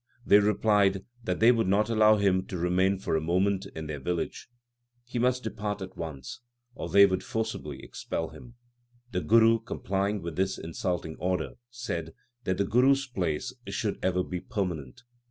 [0.25, 3.99] They replied that they would not allow him to remain for a moment in their
[3.99, 4.49] village.
[5.05, 6.39] He must LIFE OF GURU NANAK 107 depart at once,
[6.73, 8.55] or they would forcibly expel him.
[9.11, 14.23] The Guru, complying with this insulting order, said that the Guru s place should ever
[14.23, 15.03] be permanent.